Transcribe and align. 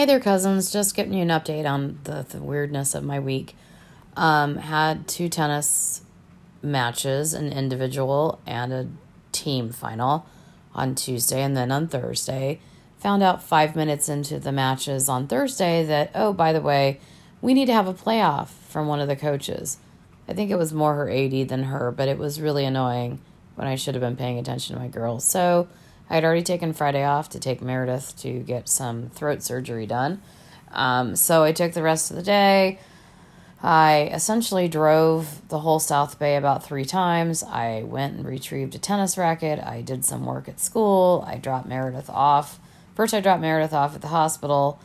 Hey 0.00 0.06
there, 0.06 0.18
cousins. 0.18 0.72
Just 0.72 0.96
giving 0.96 1.12
you 1.12 1.20
an 1.20 1.28
update 1.28 1.70
on 1.70 1.98
the, 2.04 2.24
the 2.26 2.38
weirdness 2.38 2.94
of 2.94 3.04
my 3.04 3.20
week. 3.20 3.54
Um, 4.16 4.56
had 4.56 5.06
two 5.06 5.28
tennis 5.28 6.00
matches, 6.62 7.34
an 7.34 7.52
individual 7.52 8.40
and 8.46 8.72
a 8.72 8.88
team 9.30 9.68
final 9.68 10.24
on 10.74 10.94
Tuesday, 10.94 11.42
and 11.42 11.54
then 11.54 11.70
on 11.70 11.86
Thursday. 11.86 12.60
Found 13.00 13.22
out 13.22 13.42
five 13.42 13.76
minutes 13.76 14.08
into 14.08 14.38
the 14.40 14.52
matches 14.52 15.06
on 15.10 15.26
Thursday 15.26 15.84
that, 15.84 16.10
oh, 16.14 16.32
by 16.32 16.54
the 16.54 16.62
way, 16.62 16.98
we 17.42 17.52
need 17.52 17.66
to 17.66 17.74
have 17.74 17.86
a 17.86 17.92
playoff 17.92 18.48
from 18.70 18.88
one 18.88 19.00
of 19.00 19.08
the 19.08 19.16
coaches. 19.16 19.76
I 20.26 20.32
think 20.32 20.50
it 20.50 20.56
was 20.56 20.72
more 20.72 20.94
her 20.94 21.10
AD 21.10 21.50
than 21.50 21.64
her, 21.64 21.90
but 21.90 22.08
it 22.08 22.16
was 22.16 22.40
really 22.40 22.64
annoying 22.64 23.20
when 23.54 23.68
I 23.68 23.74
should 23.74 23.96
have 23.96 24.02
been 24.02 24.16
paying 24.16 24.38
attention 24.38 24.74
to 24.74 24.80
my 24.80 24.88
girls. 24.88 25.24
So 25.24 25.68
I 26.10 26.16
had 26.16 26.24
already 26.24 26.42
taken 26.42 26.72
Friday 26.72 27.04
off 27.04 27.30
to 27.30 27.38
take 27.38 27.62
Meredith 27.62 28.16
to 28.18 28.40
get 28.40 28.68
some 28.68 29.10
throat 29.10 29.42
surgery 29.42 29.86
done. 29.86 30.20
Um, 30.72 31.14
so 31.14 31.44
I 31.44 31.52
took 31.52 31.72
the 31.72 31.82
rest 31.82 32.10
of 32.10 32.16
the 32.16 32.22
day. 32.22 32.80
I 33.62 34.10
essentially 34.12 34.68
drove 34.68 35.46
the 35.48 35.60
whole 35.60 35.78
South 35.78 36.18
Bay 36.18 36.36
about 36.36 36.64
three 36.64 36.84
times. 36.84 37.42
I 37.42 37.82
went 37.82 38.16
and 38.16 38.26
retrieved 38.26 38.74
a 38.74 38.78
tennis 38.78 39.16
racket. 39.16 39.60
I 39.60 39.82
did 39.82 40.04
some 40.04 40.24
work 40.24 40.48
at 40.48 40.58
school. 40.58 41.24
I 41.26 41.36
dropped 41.36 41.68
Meredith 41.68 42.10
off. 42.10 42.58
First, 42.94 43.14
I 43.14 43.20
dropped 43.20 43.42
Meredith 43.42 43.72
off 43.72 43.94
at 43.94 44.00
the 44.00 44.08
hospital. 44.08 44.80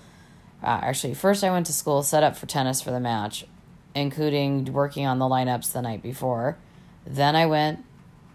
Uh, 0.62 0.80
actually, 0.84 1.14
first, 1.14 1.44
I 1.44 1.52
went 1.52 1.66
to 1.68 1.74
school, 1.74 2.04
set 2.04 2.24
up 2.24 2.36
for 2.36 2.46
tennis 2.46 2.82
for 2.82 2.92
the 2.92 3.00
match, 3.00 3.46
including 3.94 4.72
working 4.74 5.06
on 5.06 5.20
the 5.20 5.26
lineups 5.26 5.72
the 5.72 5.82
night 5.82 6.04
before. 6.04 6.58
Then 7.06 7.36
I 7.36 7.46
went 7.46 7.84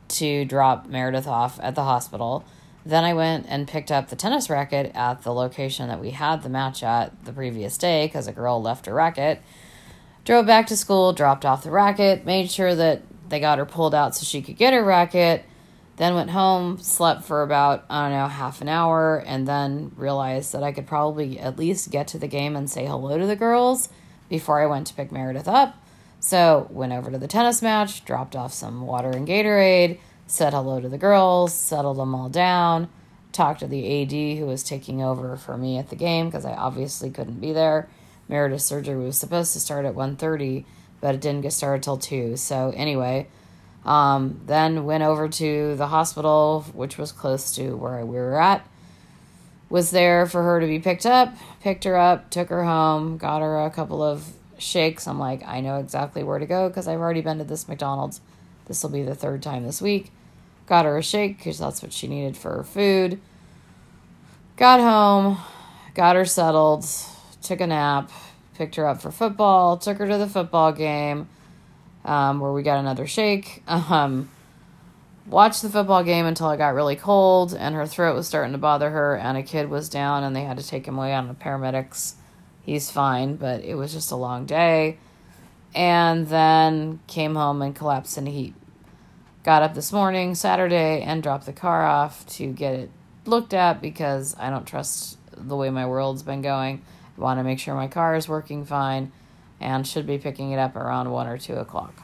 to 0.08 0.44
drop 0.44 0.86
Meredith 0.86 1.26
off 1.26 1.60
at 1.62 1.74
the 1.74 1.84
hospital. 1.84 2.44
Then 2.84 3.04
I 3.04 3.12
went 3.12 3.46
and 3.48 3.68
picked 3.68 3.92
up 3.92 4.08
the 4.08 4.16
tennis 4.16 4.48
racket 4.48 4.92
at 4.94 5.22
the 5.22 5.32
location 5.32 5.88
that 5.88 6.00
we 6.00 6.10
had 6.10 6.42
the 6.42 6.48
match 6.48 6.82
at 6.82 7.24
the 7.24 7.32
previous 7.32 7.76
day 7.76 8.06
because 8.06 8.26
a 8.26 8.32
girl 8.32 8.60
left 8.60 8.86
her 8.86 8.94
racket. 8.94 9.42
Drove 10.24 10.46
back 10.46 10.66
to 10.68 10.76
school, 10.76 11.12
dropped 11.12 11.44
off 11.44 11.62
the 11.62 11.70
racket, 11.70 12.24
made 12.24 12.50
sure 12.50 12.74
that 12.74 13.02
they 13.28 13.40
got 13.40 13.58
her 13.58 13.66
pulled 13.66 13.94
out 13.94 14.14
so 14.16 14.24
she 14.24 14.42
could 14.42 14.56
get 14.56 14.72
her 14.72 14.84
racket. 14.84 15.44
Then 15.96 16.14
went 16.14 16.30
home, 16.30 16.78
slept 16.78 17.24
for 17.24 17.42
about, 17.42 17.84
I 17.90 18.08
don't 18.08 18.18
know, 18.18 18.28
half 18.28 18.62
an 18.62 18.68
hour, 18.68 19.22
and 19.26 19.46
then 19.46 19.92
realized 19.96 20.52
that 20.52 20.62
I 20.62 20.72
could 20.72 20.86
probably 20.86 21.38
at 21.38 21.58
least 21.58 21.90
get 21.90 22.08
to 22.08 22.18
the 22.18 22.26
game 22.26 22.56
and 22.56 22.70
say 22.70 22.86
hello 22.86 23.18
to 23.18 23.26
the 23.26 23.36
girls 23.36 23.90
before 24.30 24.62
I 24.62 24.66
went 24.66 24.86
to 24.86 24.94
pick 24.94 25.12
Meredith 25.12 25.48
up. 25.48 25.76
So 26.18 26.66
went 26.70 26.92
over 26.92 27.10
to 27.10 27.18
the 27.18 27.28
tennis 27.28 27.60
match, 27.60 28.04
dropped 28.04 28.34
off 28.34 28.52
some 28.52 28.86
water 28.86 29.10
and 29.10 29.28
Gatorade 29.28 29.98
said 30.30 30.52
hello 30.52 30.80
to 30.80 30.88
the 30.88 30.96
girls, 30.96 31.52
settled 31.52 31.98
them 31.98 32.14
all 32.14 32.28
down, 32.28 32.88
talked 33.32 33.60
to 33.60 33.66
the 33.66 34.02
AD 34.02 34.38
who 34.38 34.46
was 34.46 34.62
taking 34.62 35.02
over 35.02 35.36
for 35.36 35.56
me 35.56 35.76
at 35.76 35.90
the 35.90 35.96
game 35.96 36.26
because 36.26 36.44
I 36.44 36.52
obviously 36.52 37.10
couldn't 37.10 37.40
be 37.40 37.52
there. 37.52 37.88
Meredith's 38.28 38.64
surgery 38.64 39.04
was 39.04 39.18
supposed 39.18 39.52
to 39.54 39.60
start 39.60 39.84
at 39.84 39.94
1.30, 39.94 40.64
but 41.00 41.16
it 41.16 41.20
didn't 41.20 41.40
get 41.40 41.52
started 41.52 41.82
till 41.82 41.96
2. 41.96 42.36
So 42.36 42.72
anyway, 42.76 43.26
um, 43.84 44.40
then 44.46 44.84
went 44.84 45.02
over 45.02 45.28
to 45.28 45.74
the 45.74 45.88
hospital, 45.88 46.64
which 46.74 46.96
was 46.96 47.10
close 47.10 47.52
to 47.56 47.76
where 47.76 48.06
we 48.06 48.16
were 48.16 48.40
at. 48.40 48.64
Was 49.68 49.90
there 49.90 50.26
for 50.26 50.44
her 50.44 50.60
to 50.60 50.66
be 50.66 50.78
picked 50.78 51.06
up, 51.06 51.34
picked 51.60 51.82
her 51.82 51.96
up, 51.96 52.30
took 52.30 52.50
her 52.50 52.62
home, 52.62 53.18
got 53.18 53.40
her 53.40 53.64
a 53.64 53.70
couple 53.70 54.00
of 54.00 54.32
shakes. 54.58 55.08
I'm 55.08 55.18
like, 55.18 55.44
I 55.44 55.60
know 55.60 55.78
exactly 55.78 56.22
where 56.22 56.38
to 56.38 56.46
go 56.46 56.68
because 56.68 56.86
I've 56.86 57.00
already 57.00 57.20
been 57.20 57.38
to 57.38 57.44
this 57.44 57.66
McDonald's. 57.66 58.20
This 58.70 58.84
will 58.84 58.90
be 58.90 59.02
the 59.02 59.16
third 59.16 59.42
time 59.42 59.66
this 59.66 59.82
week. 59.82 60.12
Got 60.66 60.84
her 60.84 60.96
a 60.96 61.02
shake 61.02 61.38
because 61.38 61.58
that's 61.58 61.82
what 61.82 61.92
she 61.92 62.06
needed 62.06 62.36
for 62.36 62.52
her 62.52 62.62
food. 62.62 63.20
Got 64.56 64.78
home, 64.78 65.38
got 65.94 66.14
her 66.14 66.24
settled, 66.24 66.86
took 67.42 67.60
a 67.60 67.66
nap, 67.66 68.12
picked 68.54 68.76
her 68.76 68.86
up 68.86 69.02
for 69.02 69.10
football, 69.10 69.76
took 69.76 69.98
her 69.98 70.06
to 70.06 70.18
the 70.18 70.28
football 70.28 70.70
game 70.70 71.28
um, 72.04 72.38
where 72.38 72.52
we 72.52 72.62
got 72.62 72.78
another 72.78 73.08
shake. 73.08 73.64
Um, 73.68 74.30
watched 75.26 75.62
the 75.62 75.68
football 75.68 76.04
game 76.04 76.24
until 76.24 76.48
it 76.52 76.58
got 76.58 76.74
really 76.74 76.94
cold 76.94 77.52
and 77.52 77.74
her 77.74 77.86
throat 77.88 78.14
was 78.14 78.28
starting 78.28 78.52
to 78.52 78.58
bother 78.58 78.90
her, 78.90 79.16
and 79.16 79.36
a 79.36 79.42
kid 79.42 79.68
was 79.68 79.88
down 79.88 80.22
and 80.22 80.36
they 80.36 80.44
had 80.44 80.58
to 80.58 80.66
take 80.66 80.86
him 80.86 80.96
away 80.96 81.12
on 81.12 81.26
the 81.26 81.34
paramedics. 81.34 82.14
He's 82.62 82.88
fine, 82.88 83.34
but 83.34 83.64
it 83.64 83.74
was 83.74 83.92
just 83.92 84.12
a 84.12 84.16
long 84.16 84.46
day. 84.46 84.98
And 85.74 86.26
then 86.26 87.00
came 87.06 87.34
home 87.34 87.62
and 87.62 87.74
collapsed 87.74 88.18
in 88.18 88.26
heat. 88.26 88.54
Got 89.42 89.62
up 89.62 89.74
this 89.74 89.92
morning, 89.92 90.34
Saturday, 90.34 91.02
and 91.02 91.22
dropped 91.22 91.46
the 91.46 91.52
car 91.52 91.86
off 91.86 92.26
to 92.34 92.52
get 92.52 92.74
it 92.74 92.90
looked 93.24 93.54
at 93.54 93.80
because 93.80 94.36
I 94.38 94.50
don't 94.50 94.66
trust 94.66 95.18
the 95.36 95.56
way 95.56 95.70
my 95.70 95.86
world's 95.86 96.22
been 96.22 96.42
going. 96.42 96.82
I 97.16 97.20
want 97.20 97.38
to 97.38 97.44
make 97.44 97.58
sure 97.58 97.74
my 97.74 97.88
car 97.88 98.14
is 98.16 98.28
working 98.28 98.64
fine 98.64 99.12
and 99.60 99.86
should 99.86 100.06
be 100.06 100.18
picking 100.18 100.52
it 100.52 100.58
up 100.58 100.76
around 100.76 101.10
1 101.10 101.26
or 101.26 101.38
2 101.38 101.54
o'clock. 101.54 102.02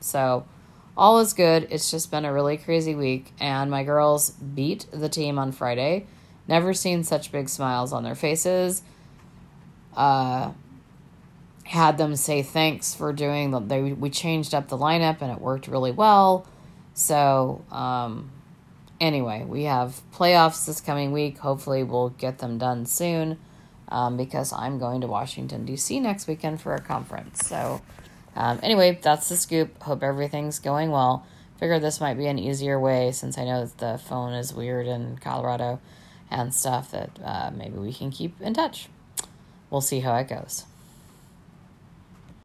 So, 0.00 0.46
all 0.96 1.18
is 1.18 1.32
good. 1.34 1.68
It's 1.70 1.90
just 1.90 2.10
been 2.10 2.24
a 2.24 2.32
really 2.32 2.56
crazy 2.56 2.94
week, 2.94 3.32
and 3.38 3.70
my 3.70 3.84
girls 3.84 4.30
beat 4.30 4.86
the 4.92 5.08
team 5.08 5.38
on 5.38 5.52
Friday. 5.52 6.06
Never 6.48 6.72
seen 6.72 7.04
such 7.04 7.32
big 7.32 7.48
smiles 7.48 7.92
on 7.92 8.02
their 8.02 8.14
faces. 8.14 8.82
Uh, 9.94 10.52
had 11.66 11.98
them 11.98 12.14
say 12.14 12.42
thanks 12.42 12.94
for 12.94 13.12
doing 13.12 13.50
the. 13.50 13.60
They, 13.60 13.92
we 13.92 14.08
changed 14.08 14.54
up 14.54 14.68
the 14.68 14.78
lineup 14.78 15.20
and 15.20 15.32
it 15.32 15.40
worked 15.40 15.66
really 15.66 15.90
well. 15.90 16.46
So, 16.94 17.64
um, 17.72 18.30
anyway, 19.00 19.44
we 19.44 19.64
have 19.64 20.00
playoffs 20.14 20.64
this 20.64 20.80
coming 20.80 21.10
week. 21.10 21.38
Hopefully, 21.38 21.82
we'll 21.82 22.10
get 22.10 22.38
them 22.38 22.58
done 22.58 22.86
soon 22.86 23.38
um, 23.88 24.16
because 24.16 24.52
I'm 24.52 24.78
going 24.78 25.00
to 25.00 25.08
Washington, 25.08 25.64
D.C. 25.64 25.98
next 25.98 26.28
weekend 26.28 26.60
for 26.60 26.74
a 26.74 26.80
conference. 26.80 27.48
So, 27.48 27.82
um, 28.36 28.60
anyway, 28.62 29.00
that's 29.02 29.28
the 29.28 29.36
scoop. 29.36 29.82
Hope 29.82 30.04
everything's 30.04 30.60
going 30.60 30.92
well. 30.92 31.26
Figure 31.58 31.80
this 31.80 32.00
might 32.00 32.14
be 32.14 32.26
an 32.26 32.38
easier 32.38 32.78
way 32.78 33.10
since 33.10 33.36
I 33.38 33.44
know 33.44 33.64
that 33.64 33.78
the 33.78 33.98
phone 33.98 34.34
is 34.34 34.54
weird 34.54 34.86
in 34.86 35.18
Colorado 35.18 35.80
and 36.30 36.54
stuff 36.54 36.92
that 36.92 37.10
uh, 37.24 37.50
maybe 37.52 37.76
we 37.78 37.92
can 37.92 38.12
keep 38.12 38.40
in 38.40 38.54
touch. 38.54 38.88
We'll 39.68 39.80
see 39.80 40.00
how 40.00 40.14
it 40.16 40.28
goes. 40.28 40.64